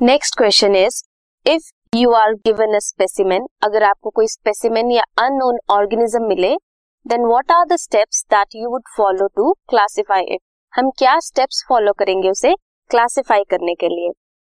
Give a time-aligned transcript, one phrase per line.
[0.00, 0.96] Next question is
[1.46, 6.52] if you are given a specimen अगर आपको कोई स्पेसिमेन या अननोन ऑर्गेनिज्म मिले
[7.06, 10.40] then what are the steps that you would follow to classify it
[10.72, 12.54] हम क्या steps follow करेंगे उसे
[12.90, 14.10] क्लासिफाई करने के लिए?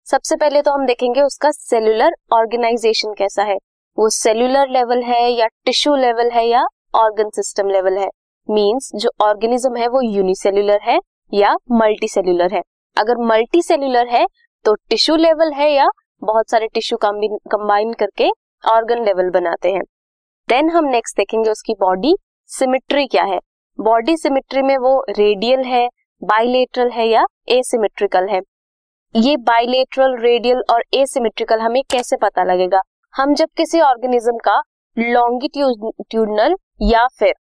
[0.06, 3.56] सबसे पहले तो हम देखेंगे उसका सेलुलर ऑर्गेनाइजेशन कैसा है।
[3.98, 8.08] वो सेलुलर लेवल है या टिश्यू लेवल है या ऑर्गन सिस्टम लेवल है।
[8.48, 10.98] मींस जो ऑर्गेनिज्म है वो यूनिसेल्युलर है
[11.32, 12.62] या मल्टी सेल्यूलर है।
[12.96, 14.26] अगर मल्टी सेल्यूलर है
[14.68, 15.86] तो टिश्यू लेवल है या
[16.22, 18.28] बहुत सारे टिश्यू कंबाइन करके
[18.64, 19.82] ऑर्गन लेवल बनाते हैं।
[20.48, 22.14] देन हम नेक्स्ट देखेंगे उसकी बॉडी
[22.50, 23.38] सिमिट्री क्या है।
[23.78, 25.88] बॉडी सिमिट्री में वो रेडियल है
[26.22, 28.40] बाइलेटरल है या एसिमेट्रिकल है।
[29.14, 32.82] ये बाइलेटरल रेडियल और एसिमेट्रिकल हमें कैसे पता लगेगा?
[33.14, 34.60] हम जब किसी ऑर्गेनिज्म का
[34.96, 37.34] लॉन्गिट्यूडनल या फिर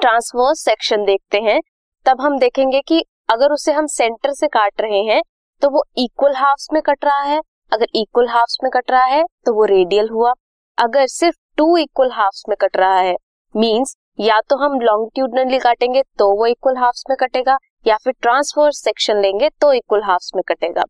[0.00, 1.60] ट्रांसवर्स सेक्शन देखते हैं,
[2.06, 5.22] तब हम देखेंगे कि अगर उसे हम सेंटर से काट रहे हैं
[5.62, 7.40] तो वो इक्वल हाफ्स में कट रहा है।
[7.72, 10.32] अगर इक्वल हाफ्स में कट रहा है तो वो रेडियल हुआ।
[10.78, 13.14] अगर सिर्फ़ टू इक्वल हाफ्स में कट रहा है
[13.54, 18.82] मींस या तो हम लॉन्गिट्यूडनली काटेंगे तो वो इक्वल हाफ्स में कटेगा, या फिर ट्रांसवर्स
[18.84, 20.82] सेक्शन लेंगे तो इक्वल हाफ्स में कटेगा।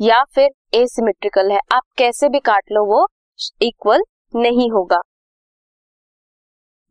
[0.00, 3.06] या फिर एसिमेट्रिकल है। आप कैसे भी काट लो, वो
[3.62, 4.02] इक्वल
[4.34, 5.00] नहीं होगा।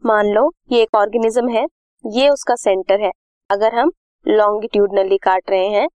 [0.04, 1.66] मान लो, ये एक ऑर्गेनिज्म है,
[2.06, 3.12] ये उसका सेंटर है।
[3.50, 3.92] अगर हम
[4.26, 5.88] लॉन्गिट्यूडनली काट रहे हैं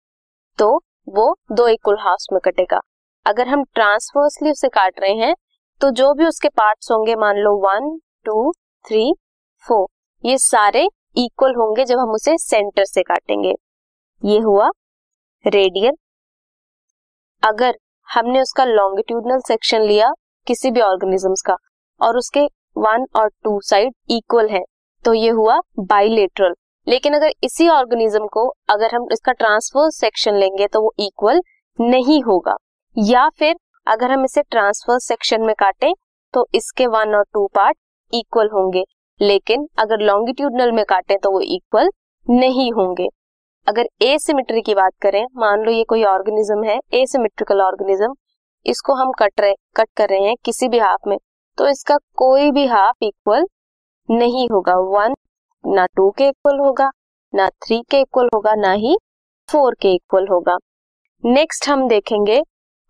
[0.60, 2.80] तो वो दो इक्वल हाफ्स में कटेगा।
[3.26, 5.34] अगर हम ट्रांसवर्सली उसे काट रहे हैं
[5.82, 8.52] तो जो भी उसके पार्ट्स होंगे, मान लो वन टू
[8.86, 9.14] थ्री
[9.66, 9.88] फोर
[10.24, 13.54] ये सारे इक्वल होंगे जब हम उसे सेंटर से काटेंगे।
[14.22, 14.70] ये हुआ
[15.46, 15.96] रेडियल
[17.44, 20.12] अगर हमने उसका लॉन्गिट्यूडनल सेक्शन लिया
[20.48, 21.56] किसी भी ऑर्गेनिजम्स का,
[22.02, 22.46] और उसके
[22.78, 24.64] वन और टू साइड इक्वल है
[25.06, 26.54] तो ये हुआ बाइलेटरल
[26.88, 31.42] लेकिन अगर इसी ऑर्गेनिज्म को अगर हम इसका ट्रांसफ़र सेक्शन लेंगे तो वो इक्वल
[31.80, 32.56] नहीं होगा।
[32.96, 33.56] या फिर
[33.88, 35.94] अगर हम इसे ट्रांसफ़र सेक्शन में काटें
[36.34, 37.78] तो इसके वन और टू पार्ट
[38.14, 38.84] इक्वल होंगे।
[39.22, 41.90] लेकिन अगर लॉन्गिट्यूडनल में काटें तो वो इक्वल
[42.28, 43.08] नहीं होंगे।
[43.68, 48.14] अगर एसिमेट्री की बात करें, मान लो ये कोई ऑर्गेनिज्म है एसिमेट्रिकल ऑर्गेनिज्म
[48.66, 51.18] इसको हम कट रहे कट कर रहे हैं किसी भी हाफ़ में
[51.58, 53.46] तो इसका कोई भी हाफ़ इक्वल
[54.10, 55.14] नहीं होगा। वन
[55.68, 56.90] ना टू के इक्वल होगा,
[57.34, 58.98] ना थ्री के इक्वल होगा, ना ही
[59.50, 60.58] फोर के इक्वल होगा।
[61.24, 62.42] नेक्स्ट हम देखेंगे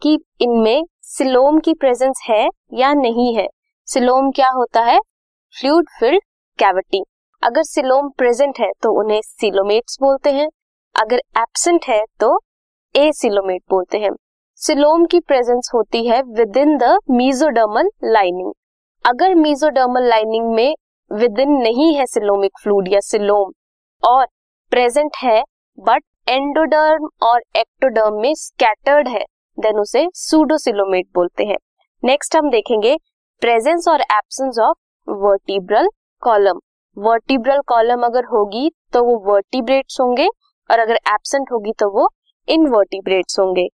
[0.01, 3.47] कि इनमें सिलोम की प्रेजेंस है या नहीं है।
[3.87, 4.99] सिलोम क्या होता है?
[5.55, 6.21] फ्लूड फिल्ड
[6.59, 7.03] कैविटी
[7.43, 10.47] अगर सिलोम प्रेजेंट है तो उन्हें सिलोमेट्स बोलते हैं।
[10.95, 12.39] अगर एब्सेंट है तो
[12.95, 14.11] ए सिलोमेट बोलते हैं।
[14.59, 18.51] सिलोम की प्रेजेंस होती है within the mesodermal lining
[19.05, 20.75] अगर मीजोडर्मल लाइनिंग में
[21.15, 23.51] विद इन नहीं है सिलोमिक फ्लूड या सिलोम
[24.03, 24.25] और
[24.71, 25.41] प्रेजेंट है
[25.77, 29.23] बट एंडोडर्म और एक्टोडर्म में स्कैटर्ड है
[29.57, 31.57] देन उसे सूडोसिलोमेट बोलते हैं।
[32.03, 32.95] नेक्स्ट हम देखेंगे
[33.41, 34.77] प्रेजेंस और absence of
[35.07, 35.87] vertebral
[36.23, 36.59] column
[36.97, 40.27] vertebral column अगर होगी तो वो वर्टिब्रेट्स होंगे,
[40.69, 42.09] और अगर एब्सेंट होगी तो वो
[42.47, 43.67] इनवर्टिब्रेट्स होंगे।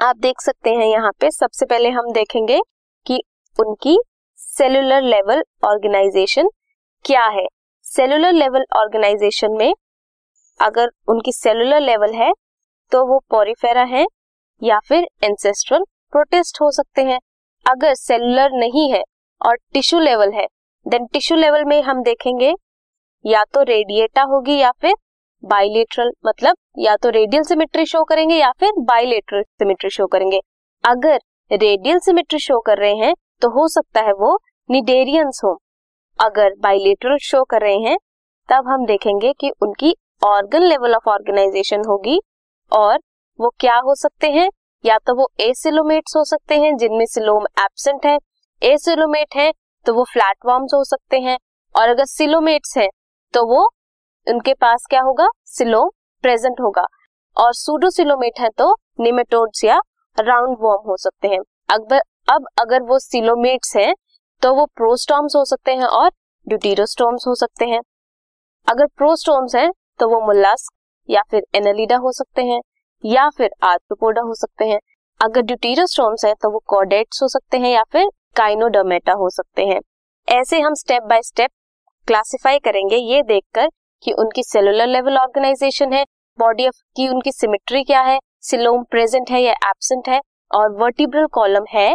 [0.00, 2.60] आप देख सकते हैं यहाँ पे, सबसे पहले हम देखेंगे
[3.06, 3.22] कि
[3.58, 3.98] उनकी
[4.40, 6.48] सेलुलर लेवल ऑर्गेनाइजेशन
[7.04, 7.44] क्या है?
[7.86, 9.72] सेलुलर लेवल ऑर्गेनाइजेशन में
[10.60, 12.30] अगर उनकी सेलुलर लेवल है
[12.92, 14.06] तो वो पोरिफेरा है
[14.62, 17.18] या फिर एंसेस्ट्रल प्रोटेस्ट हो सकते हैं।
[17.66, 19.02] अगर सेलुलर नहीं है
[19.40, 20.46] और टिश्यू लेवल है
[20.86, 22.52] देन टिश्यू लेवल में हम देखेंगे,
[23.24, 24.94] या तो रेडिएटा होगी या फिर
[25.42, 30.40] बाइलेटरल मतलब या तो रेडियल सिमेट्री शो करेंगे या फिर बाइलेटरल सिमेट्री शो करेंगे।
[30.84, 31.18] अगर
[31.50, 34.38] रेडियल सिमेट्री शो कर रहे हैं तो हो सकता है वो
[34.70, 35.58] निडेरियंस हो।
[36.18, 37.96] अगर बाइलेटरल शो कर रहे हैं,
[38.48, 42.20] तब हम देखेंगे कि उनकी ऑर्गन लेवल ऑफ़ ऑर्गेनाइजेशन होगी
[42.72, 42.98] और
[43.38, 44.48] वो क्या हो सकते हैं?
[44.84, 48.18] या तो वो एसिलोमेट्स हो सकते हैं, जिनमें सिलोम एबसेंट है।
[48.62, 49.52] एसिलोमेट है
[49.86, 51.38] तो वो फ्लैटवॉर्म्स हो सकते हैं।
[51.74, 52.88] और अगर सिलोमेट्स हैं
[53.34, 53.62] तो वो
[54.26, 55.28] उनके पास क्या होगा?
[55.44, 55.90] सिलोम
[56.24, 56.86] प्रेजेंट होगा।
[57.36, 59.80] और सूडोसिलोमेट है तो निमेटोड्स या
[60.18, 61.38] राउंड वॉर्म हो सकते हैं।
[61.70, 63.94] अब अब अगर वो सिलोमेट्स हैं
[64.42, 66.10] तो वो प्रोस्टॉम्स हो सकते हैं और
[66.46, 67.80] ड्यूटीरोस्टोम्स हो सकते हैं।
[68.66, 69.70] अगर प्रोस्टोम्स हैं
[70.00, 70.72] तो वो मुल्लास्क
[71.08, 72.60] या फिर एनालिडा हो सकते हैं,
[73.04, 74.78] या फिर आर्थ्रोपोडा हो सकते हैं।
[75.20, 79.80] अगर ड्यूटीरोस्टोम्स हैं तो वो कॉडेट्स हो सकते हैं या फिर काइनोडर्मेटा हो सकते हैं।
[80.28, 81.50] ऐसे हम स्टेप बाय स्टेप
[82.08, 83.68] क्लासिफाई करेंगे ये देखकर
[84.02, 86.04] कि उनकी सेलुलर लेवल ऑर्गेनाइजेशन है
[86.38, 90.20] बॉडी ऑफ़ की उनकी सिमेट्री क्या है सिलोम प्रेजेंट है या एब्सेंट है,
[90.50, 91.94] और वर्टिब्रल कॉलम है